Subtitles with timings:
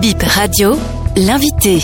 [0.00, 0.76] Bip Radio,
[1.16, 1.80] l'invité.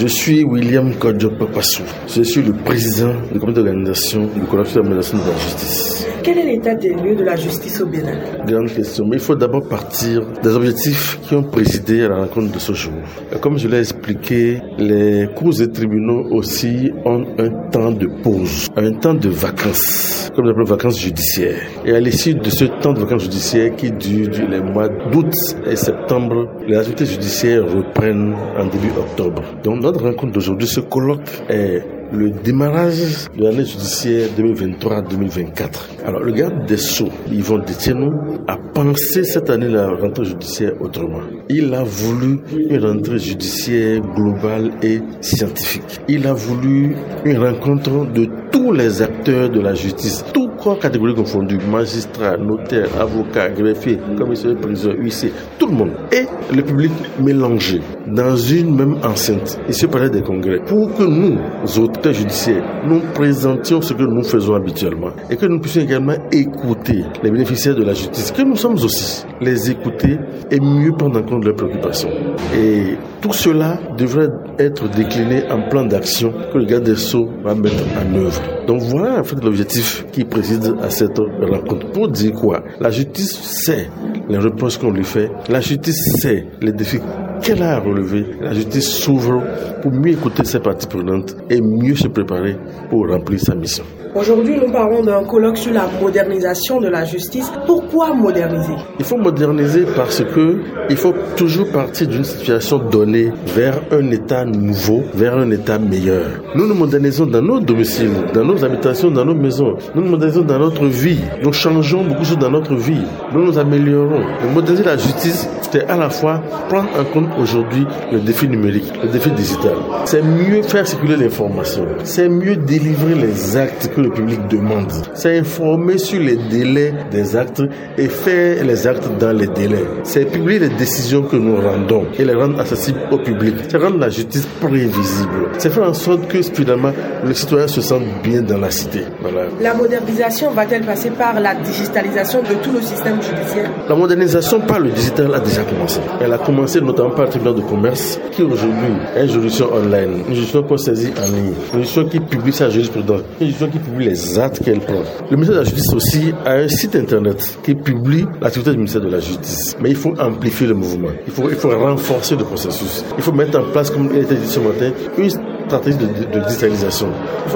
[0.00, 1.82] Je suis William Kodjop Passou.
[2.06, 6.06] Je suis le président du comité d'organisation du collectif d'administration de la justice.
[6.22, 8.16] Quel est l'état des lieux de la justice au Bénin?
[8.46, 12.52] Grande question, mais il faut d'abord partir des objectifs qui ont présidé à la rencontre
[12.52, 12.92] de ce jour.
[13.40, 18.92] Comme je l'ai expliqué, les cours et tribunaux aussi ont un temps de pause, un
[18.92, 21.62] temps de vacances, comme les vacances judiciaires.
[21.84, 25.34] Et à l'issue de ce temps de vacances judiciaires qui dure les mois d'août
[25.66, 29.42] et septembre, les activités judiciaires reprennent en début octobre.
[29.64, 35.66] Donc notre rencontre d'aujourd'hui, ce colloque est le démarrage de l'année judiciaire 2023-2024.
[36.04, 38.12] Alors, le garde des Sceaux, Yvon Détieno,
[38.46, 41.20] a pensé cette année la rentrée judiciaire autrement.
[41.48, 46.00] Il a voulu une rentrée judiciaire globale et scientifique.
[46.08, 46.94] Il a voulu
[47.24, 52.88] une rencontre de tous les acteurs de la justice, tous corps catégories confondues, magistrats, notaires,
[53.00, 57.80] avocats, greffiers, commissaires de prison, huissiers, tout le monde, et le public mélangé
[58.12, 61.38] dans une même enceinte, ici au palais des congrès, pour que nous,
[61.82, 67.04] auteurs judiciaires, nous présentions ce que nous faisons habituellement et que nous puissions également écouter
[67.22, 70.18] les bénéficiaires de la justice, que nous sommes aussi, les écouter
[70.50, 72.10] et mieux prendre en compte leurs préoccupations.
[72.56, 74.28] Et tout cela devrait
[74.58, 78.40] être décliné en plan d'action que le garde des Sceaux va mettre en œuvre.
[78.66, 81.90] Donc voilà en fait l'objectif qui préside à cette rencontre.
[81.92, 82.62] Pour dire quoi?
[82.80, 83.88] La justice sait
[84.28, 85.30] les reproches qu'on lui fait.
[85.48, 87.00] La justice sait les défis
[87.42, 88.26] qu'elle a à relever.
[88.40, 89.42] La justice s'ouvre
[89.82, 92.56] pour mieux écouter ses parties prenantes et mieux se préparer
[92.90, 93.84] pour remplir sa mission.
[94.14, 97.52] Aujourd'hui, nous parlons d'un colloque sur la modernisation de la justice.
[97.66, 98.72] Pourquoi moderniser?
[98.98, 104.44] Il faut moderniser parce que il faut toujours partir d'une situation donnée vers un état
[104.44, 106.24] nouveau, vers un état meilleur.
[106.54, 109.76] Nous nous modernisons dans nos domiciles, dans nos habitations, dans nos maisons.
[109.94, 111.20] Nous nous modernisons dans notre vie.
[111.44, 113.02] Nous changeons beaucoup de choses dans notre vie.
[113.32, 114.24] Nous nous améliorons.
[114.54, 119.08] moderniser la justice, c'est à la fois prendre en compte aujourd'hui le défi numérique, le
[119.08, 119.74] défi digital.
[120.04, 121.86] C'est mieux faire circuler l'information.
[122.04, 124.92] C'est mieux délivrer les actes que le public demande.
[125.14, 127.62] C'est informer sur les délais des actes
[127.96, 129.84] et faire les actes dans les délais.
[130.04, 133.54] C'est publier les décisions que nous rendons et les rendre accessibles au public.
[133.68, 135.48] C'est rendre la justice prévisible.
[135.58, 136.92] C'est faire en sorte que finalement
[137.24, 139.00] le citoyen se sente bien dans la cité.
[139.20, 139.48] Voilà.
[139.60, 143.70] La modernisation va-t-elle passer par la digitalisation de tout le système judiciaire?
[143.88, 146.00] La modernisation par le digital a déjà commencé.
[146.20, 150.22] Elle a commencé notamment par le tribunal de commerce qui aujourd'hui est une juridiction online,
[150.28, 153.78] une juridiction qu'on saisit en ligne, une juridiction qui publie sa jurisprudence, une juridiction qui
[153.80, 155.02] publie les actes qu'elle prend.
[155.28, 159.00] Le ministère de la Justice aussi a un site internet qui publie l'activité du ministère
[159.00, 159.76] de la Justice.
[159.80, 161.08] Mais il faut amplifier le mouvement.
[161.26, 163.04] Il faut, il faut renforcer le processus.
[163.16, 165.30] Il faut mettre en place, comme il a été dit ce matin, une
[165.66, 167.08] stratégie de, digitalisation.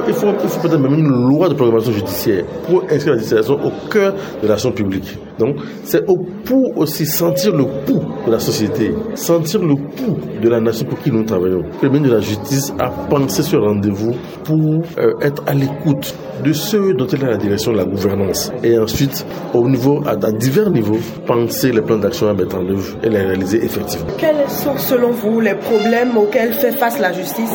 [0.09, 3.65] Il faut, il faut peut-être même une loi de programmation judiciaire pour inscrire la digitalisation
[3.65, 4.13] au cœur
[4.43, 5.19] de l'action publique.
[5.43, 6.05] Donc, c'est
[6.45, 11.01] pour aussi sentir le pouls de la société, sentir le pouls de la nation pour
[11.01, 11.65] qui nous travaillons.
[11.83, 14.15] Le ministre de la Justice a pensé ce rendez-vous
[14.45, 16.15] pour euh, être à l'écoute
[16.45, 18.53] de ceux dont il a la direction de la gouvernance.
[18.63, 22.67] Et ensuite, au niveau, à, à divers niveaux, penser les plans d'action à mettre en
[22.67, 24.07] œuvre et les réaliser effectivement.
[24.19, 27.51] Quels sont, selon vous, les problèmes auxquels fait face la justice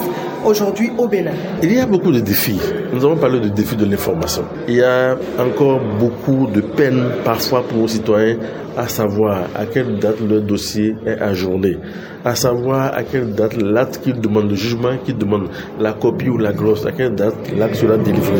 [0.46, 1.32] aujourd'hui au Bénin?
[1.64, 2.60] Il y a beaucoup de défis.
[2.94, 4.44] Nous avons parlé du défi de l'information.
[4.68, 8.38] Il y a encore beaucoup de peines parfois pour aux citoyens
[8.78, 11.78] à savoir à quelle date le dossier est ajourné,
[12.24, 15.50] à savoir à quelle date l'acte qu'ils demandent, le jugement qu'ils demandent,
[15.80, 18.40] la copie ou la glosse, à quelle date l'acte sera délivré.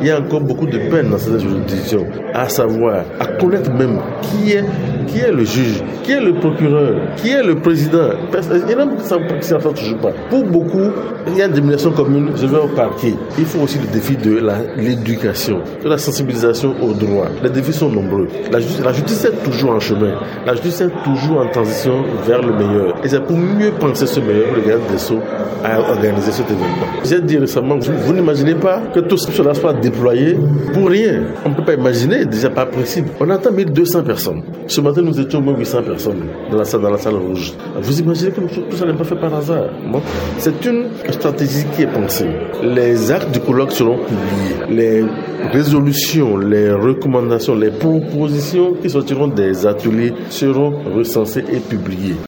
[0.00, 4.00] Il y a encore beaucoup de peines dans cette juridiction, à savoir, à connaître même
[4.22, 4.64] qui est,
[5.10, 8.10] qui est le juge, qui est le procureur, qui est le président?
[8.32, 10.12] Il y en a qui s'en toujours pas.
[10.28, 10.90] Pour beaucoup,
[11.26, 13.14] il y a une domination commune, je vais au parquet.
[13.38, 14.40] Il faut aussi le défi de
[14.76, 17.28] l'éducation, de la sensibilisation aux droits.
[17.42, 18.28] Les défis sont nombreux.
[18.50, 20.14] La justice, est toujours en chemin.
[20.46, 22.94] La justice est toujours en transition vers le meilleur.
[23.04, 25.20] Et c'est pour mieux penser ce meilleur que le garde des Sceaux
[25.64, 26.86] a organisé cet événement.
[27.04, 30.36] J'ai dit récemment, vous, n'imaginez pas que tout cela soit déployé
[30.72, 31.22] pour rien.
[31.44, 33.08] On ne peut pas imaginer, déjà pas possible.
[33.20, 34.42] On attend 1200 personnes.
[34.66, 37.52] Ce nous étions au moins 800 personnes dans la salle, dans la salle rouge.
[37.80, 39.64] Vous imaginez que tout ça n'est pas fait par hasard.
[40.38, 42.28] C'est une stratégie qui est pensée.
[42.62, 44.66] Les actes du colloque seront publiés.
[44.70, 45.04] Les
[45.52, 52.16] résolutions, les recommandations, les propositions qui sortiront des ateliers seront recensées et publiées.